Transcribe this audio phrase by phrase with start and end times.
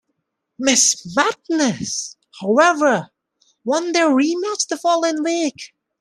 [0.57, 3.11] Miss Madness, however,
[3.63, 5.75] won their rematch the following week.